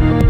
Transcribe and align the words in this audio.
Bye. 0.00 0.29